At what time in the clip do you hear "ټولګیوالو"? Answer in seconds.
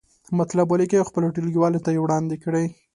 1.35-1.83